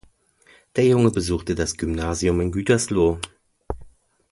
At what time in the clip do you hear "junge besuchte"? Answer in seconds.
0.87-1.53